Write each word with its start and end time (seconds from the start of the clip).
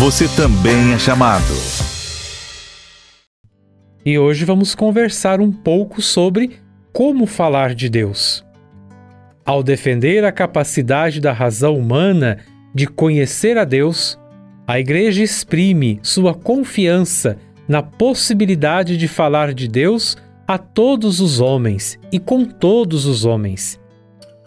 você 0.00 0.26
também 0.34 0.94
é 0.94 0.98
chamado. 0.98 1.52
E 4.02 4.18
hoje 4.18 4.46
vamos 4.46 4.74
conversar 4.74 5.42
um 5.42 5.52
pouco 5.52 6.00
sobre 6.00 6.52
como 6.90 7.26
falar 7.26 7.74
de 7.74 7.90
Deus. 7.90 8.42
Ao 9.44 9.62
defender 9.62 10.24
a 10.24 10.32
capacidade 10.32 11.20
da 11.20 11.34
razão 11.34 11.76
humana 11.76 12.38
de 12.74 12.86
conhecer 12.86 13.58
a 13.58 13.64
Deus, 13.66 14.18
a 14.66 14.80
Igreja 14.80 15.22
exprime 15.22 16.00
sua 16.02 16.32
confiança 16.32 17.36
na 17.68 17.82
possibilidade 17.82 18.96
de 18.96 19.06
falar 19.06 19.52
de 19.52 19.68
Deus 19.68 20.16
a 20.48 20.56
todos 20.56 21.20
os 21.20 21.40
homens 21.40 21.98
e 22.10 22.18
com 22.18 22.46
todos 22.46 23.04
os 23.04 23.26
homens. 23.26 23.78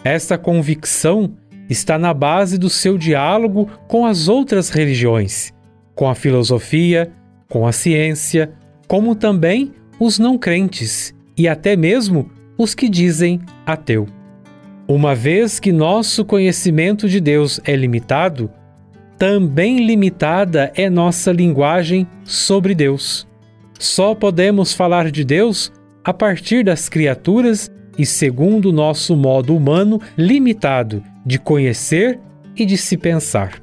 Esta 0.03 0.35
convicção 0.35 1.37
está 1.69 1.97
na 1.97 2.13
base 2.13 2.57
do 2.57 2.69
seu 2.69 2.97
diálogo 2.97 3.69
com 3.87 4.05
as 4.05 4.27
outras 4.27 4.69
religiões, 4.69 5.53
com 5.95 6.09
a 6.09 6.15
filosofia, 6.15 7.11
com 7.49 7.67
a 7.67 7.71
ciência, 7.71 8.51
como 8.87 9.15
também 9.15 9.73
os 9.99 10.19
não 10.19 10.37
crentes 10.37 11.13
e 11.37 11.47
até 11.47 11.75
mesmo 11.75 12.29
os 12.57 12.75
que 12.75 12.89
dizem 12.89 13.41
ateu. 13.65 14.07
Uma 14.87 15.15
vez 15.15 15.59
que 15.59 15.71
nosso 15.71 16.25
conhecimento 16.25 17.07
de 17.07 17.19
Deus 17.19 17.59
é 17.63 17.75
limitado, 17.75 18.51
também 19.17 19.85
limitada 19.85 20.71
é 20.75 20.89
nossa 20.89 21.31
linguagem 21.31 22.05
sobre 22.23 22.75
Deus. 22.75 23.27
Só 23.79 24.13
podemos 24.13 24.73
falar 24.73 25.09
de 25.09 25.23
Deus 25.23 25.71
a 26.03 26.13
partir 26.13 26.65
das 26.65 26.89
criaturas 26.89 27.71
e 27.97 28.05
segundo 28.05 28.69
o 28.69 28.73
nosso 28.73 29.15
modo 29.15 29.55
humano 29.55 29.99
limitado 30.17 31.03
de 31.25 31.37
conhecer 31.39 32.19
e 32.55 32.65
de 32.65 32.77
se 32.77 32.97
pensar. 32.97 33.61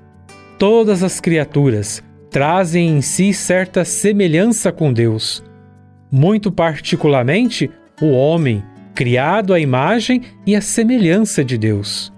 Todas 0.58 1.02
as 1.02 1.20
criaturas 1.20 2.02
trazem 2.30 2.98
em 2.98 3.02
si 3.02 3.32
certa 3.32 3.84
semelhança 3.84 4.70
com 4.70 4.92
Deus. 4.92 5.42
Muito 6.10 6.50
particularmente, 6.50 7.70
o 8.00 8.10
homem, 8.10 8.62
criado 8.94 9.52
à 9.52 9.60
imagem 9.60 10.22
e 10.46 10.54
à 10.54 10.60
semelhança 10.60 11.44
de 11.44 11.56
Deus. 11.56 12.12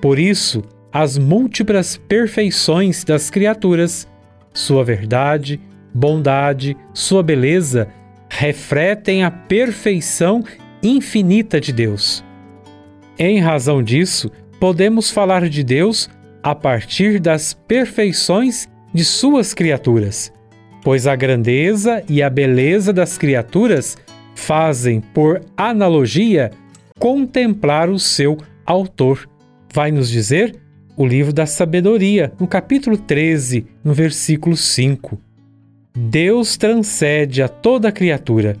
Por 0.00 0.18
isso, 0.18 0.62
as 0.92 1.16
múltiplas 1.16 1.96
perfeições 1.96 3.04
das 3.04 3.30
criaturas, 3.30 4.06
sua 4.52 4.84
verdade, 4.84 5.60
bondade, 5.94 6.76
sua 6.92 7.22
beleza, 7.22 7.88
refletem 8.28 9.24
a 9.24 9.30
perfeição 9.30 10.42
infinita 10.82 11.60
de 11.60 11.72
Deus. 11.72 12.24
Em 13.18 13.38
razão 13.38 13.82
disso, 13.82 14.30
podemos 14.58 15.10
falar 15.10 15.48
de 15.48 15.62
Deus 15.62 16.10
a 16.42 16.54
partir 16.54 17.20
das 17.20 17.54
perfeições 17.54 18.68
de 18.92 19.04
suas 19.04 19.54
criaturas, 19.54 20.32
pois 20.82 21.06
a 21.06 21.14
grandeza 21.14 22.02
e 22.08 22.22
a 22.22 22.28
beleza 22.28 22.92
das 22.92 23.16
criaturas 23.16 23.96
fazem, 24.34 25.00
por 25.00 25.40
analogia, 25.56 26.50
contemplar 26.98 27.88
o 27.88 27.98
seu 27.98 28.38
autor. 28.66 29.28
Vai 29.72 29.90
nos 29.90 30.10
dizer 30.10 30.56
o 30.96 31.06
livro 31.06 31.32
da 31.32 31.46
sabedoria, 31.46 32.32
no 32.38 32.46
capítulo 32.46 32.96
13, 32.96 33.66
no 33.82 33.94
versículo 33.94 34.56
5. 34.56 35.18
Deus 35.96 36.56
transcende 36.56 37.42
a 37.42 37.48
toda 37.48 37.92
criatura. 37.92 38.56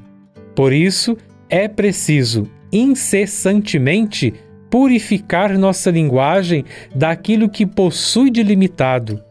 Por 0.54 0.72
isso, 0.72 1.16
é 1.52 1.68
preciso 1.68 2.48
incessantemente 2.72 4.32
purificar 4.70 5.58
nossa 5.58 5.90
linguagem 5.90 6.64
daquilo 6.94 7.46
que 7.46 7.66
possui 7.66 8.30
de 8.30 8.42
limitado, 8.42 9.22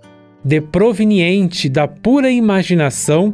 de 0.45 0.61
proveniente 0.61 1.67
da 1.67 1.87
pura 1.87 2.29
imaginação, 2.29 3.33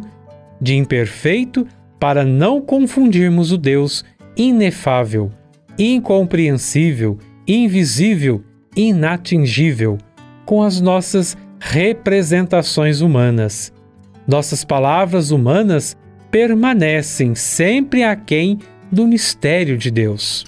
de 0.61 0.77
imperfeito, 0.77 1.67
para 1.99 2.23
não 2.23 2.61
confundirmos 2.61 3.51
o 3.51 3.57
Deus 3.57 4.05
inefável, 4.37 5.29
incompreensível, 5.77 7.17
invisível, 7.45 8.41
inatingível 8.73 9.97
com 10.45 10.63
as 10.63 10.79
nossas 10.79 11.35
representações 11.59 13.01
humanas. 13.01 13.73
Nossas 14.25 14.63
palavras 14.63 15.31
humanas 15.31 15.97
permanecem 16.31 17.35
sempre 17.35 18.03
aquém 18.03 18.59
do 18.91 19.07
mistério 19.07 19.77
de 19.77 19.91
Deus. 19.91 20.45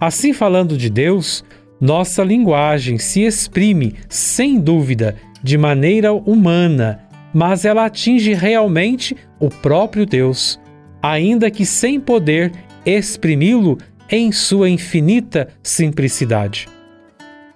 Assim, 0.00 0.32
falando 0.32 0.76
de 0.76 0.90
Deus, 0.90 1.44
nossa 1.80 2.22
linguagem 2.22 2.98
se 2.98 3.22
exprime, 3.22 3.94
sem 4.08 4.58
dúvida, 4.58 5.16
de 5.42 5.56
maneira 5.56 6.12
humana, 6.12 7.00
mas 7.32 7.64
ela 7.64 7.86
atinge 7.86 8.32
realmente 8.34 9.16
o 9.38 9.48
próprio 9.48 10.06
Deus, 10.06 10.60
ainda 11.02 11.50
que 11.50 11.64
sem 11.64 12.00
poder 12.00 12.52
exprimi-lo 12.84 13.78
em 14.10 14.32
sua 14.32 14.68
infinita 14.68 15.48
simplicidade. 15.62 16.68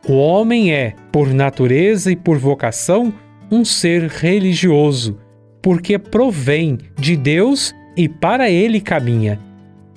O 0.09 0.15
homem 0.15 0.73
é, 0.73 0.95
por 1.13 1.33
natureza 1.33 2.11
e 2.11 2.17
por 2.17 2.39
vocação, 2.39 3.13
um 3.51 3.65
ser 3.65 4.09
religioso, 4.09 5.19
porque 5.63 5.99
provém 5.99 6.79
de 6.99 7.17
Deus 7.17 7.75
e 7.97 8.09
para 8.09 8.51
ele 8.51 8.81
caminha 8.81 9.39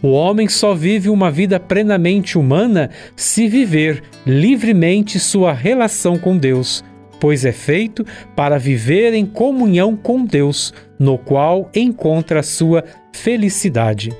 o 0.03 0.09
homem 0.09 0.50
só 0.50 0.75
vive 0.75 1.09
uma 1.09 1.31
vida 1.31 1.58
plenamente 1.62 2.38
humana 2.38 2.90
se 3.16 3.47
viver 3.47 4.03
livremente 4.25 5.18
sua 5.18 5.53
relação 5.53 6.19
com 6.19 6.38
Deus, 6.38 6.84
pois 7.22 7.46
é 7.46 7.53
feito 7.53 8.06
para 8.36 8.59
viver 8.59 9.14
em 9.14 9.25
comunhão 9.25 9.96
com 9.96 10.25
Deus, 10.25 10.74
no 11.00 11.18
qual 11.18 11.72
encontra 11.74 12.44
sua 12.44 12.84
felicidade. 13.14 14.12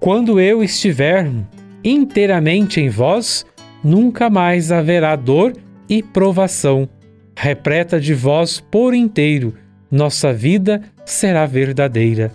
Quando 0.00 0.40
eu 0.40 0.60
estiver 0.60 1.30
inteiramente 1.84 2.80
em 2.80 2.88
vós, 2.88 3.46
nunca 3.84 4.28
mais 4.28 4.72
haverá 4.72 5.14
dor 5.14 5.52
e 5.88 6.02
provação. 6.02 6.88
Repleta 7.36 8.00
de 8.00 8.12
vós 8.12 8.58
por 8.58 8.92
inteiro, 8.92 9.54
nossa 9.88 10.32
vida 10.32 10.82
será 11.04 11.46
verdadeira. 11.46 12.32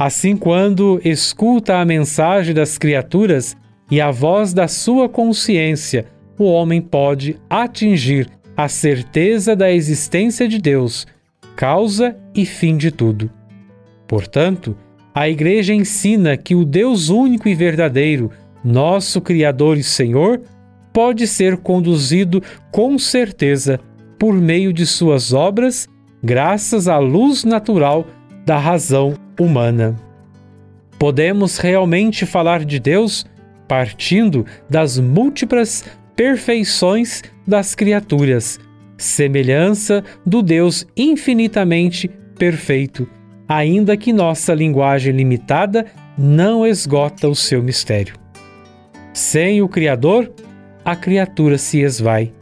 Assim, 0.00 0.34
quando 0.34 0.98
escuta 1.04 1.76
a 1.76 1.84
mensagem 1.84 2.54
das 2.54 2.78
criaturas 2.78 3.54
e 3.90 4.00
a 4.00 4.10
voz 4.10 4.54
da 4.54 4.66
sua 4.66 5.10
consciência, 5.10 6.06
o 6.38 6.44
homem 6.44 6.80
pode 6.80 7.36
atingir 7.50 8.26
a 8.56 8.66
certeza 8.66 9.54
da 9.54 9.70
existência 9.70 10.48
de 10.48 10.58
Deus, 10.58 11.06
causa 11.54 12.16
e 12.34 12.46
fim 12.46 12.78
de 12.78 12.90
tudo. 12.90 13.30
Portanto, 14.08 14.74
a 15.14 15.28
Igreja 15.28 15.74
ensina 15.74 16.34
que 16.34 16.54
o 16.54 16.64
Deus 16.64 17.10
único 17.10 17.46
e 17.46 17.54
verdadeiro, 17.54 18.30
nosso 18.64 19.20
Criador 19.20 19.76
e 19.76 19.82
Senhor, 19.82 20.40
pode 20.94 21.26
ser 21.26 21.58
conduzido 21.58 22.42
com 22.72 22.98
certeza 22.98 23.78
por 24.18 24.32
meio 24.32 24.72
de 24.72 24.86
suas 24.86 25.34
obras, 25.34 25.86
graças 26.24 26.88
à 26.88 26.96
luz 26.96 27.44
natural 27.44 28.06
da 28.44 28.58
razão 28.58 29.14
humana. 29.38 29.96
Podemos 30.98 31.58
realmente 31.58 32.26
falar 32.26 32.64
de 32.64 32.78
Deus 32.78 33.24
partindo 33.66 34.44
das 34.68 34.98
múltiplas 34.98 35.84
perfeições 36.16 37.22
das 37.46 37.74
criaturas, 37.74 38.58
semelhança 38.98 40.04
do 40.26 40.42
Deus 40.42 40.86
infinitamente 40.96 42.08
perfeito, 42.36 43.08
ainda 43.48 43.96
que 43.96 44.12
nossa 44.12 44.52
linguagem 44.52 45.12
limitada 45.12 45.86
não 46.18 46.66
esgota 46.66 47.28
o 47.28 47.34
seu 47.34 47.62
mistério. 47.62 48.14
Sem 49.12 49.62
o 49.62 49.68
Criador, 49.68 50.32
a 50.84 50.96
criatura 50.96 51.56
se 51.56 51.80
esvai. 51.80 52.32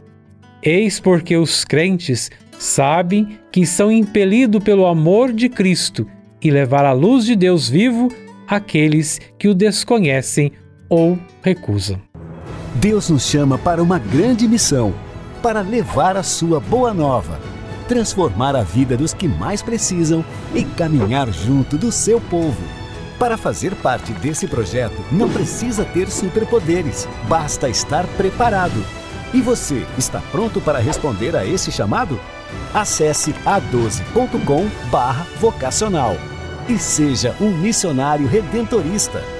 Eis 0.63 0.99
porque 0.99 1.37
os 1.37 1.63
crentes 1.63 2.29
sabem 2.59 3.39
que 3.49 3.65
são 3.65 3.89
impelidos 3.89 4.61
pelo 4.61 4.85
amor 4.85 5.31
de 5.31 5.47
Cristo 5.47 6.05
e 6.41 6.51
levar 6.51 6.85
a 6.85 6.91
luz 6.91 7.25
de 7.25 7.35
Deus 7.35 7.69
vivo 7.69 8.09
àqueles 8.45 9.19
que 9.39 9.47
o 9.47 9.55
desconhecem 9.55 10.51
ou 10.89 11.17
recusam. 11.41 11.99
Deus 12.75 13.09
nos 13.09 13.25
chama 13.25 13.57
para 13.57 13.81
uma 13.81 13.97
grande 13.97 14.47
missão, 14.47 14.93
para 15.41 15.61
levar 15.61 16.17
a 16.17 16.23
sua 16.23 16.59
boa 16.59 16.93
nova, 16.93 17.39
transformar 17.87 18.55
a 18.55 18.61
vida 18.61 18.97
dos 18.97 19.13
que 19.13 19.27
mais 19.27 19.61
precisam 19.61 20.23
e 20.53 20.63
caminhar 20.63 21.31
junto 21.31 21.77
do 21.77 21.91
seu 21.91 22.19
povo. 22.19 22.61
Para 23.17 23.37
fazer 23.37 23.73
parte 23.75 24.11
desse 24.13 24.47
projeto, 24.47 25.01
não 25.11 25.29
precisa 25.29 25.85
ter 25.85 26.09
superpoderes, 26.09 27.07
basta 27.27 27.69
estar 27.69 28.05
preparado. 28.17 28.83
E 29.33 29.41
você, 29.41 29.85
está 29.97 30.21
pronto 30.31 30.59
para 30.59 30.79
responder 30.79 31.35
a 31.35 31.45
esse 31.45 31.71
chamado? 31.71 32.19
Acesse 32.73 33.33
a12.com/vocacional 33.45 36.15
e 36.67 36.77
seja 36.77 37.35
um 37.41 37.49
missionário 37.49 38.27
redentorista. 38.27 39.38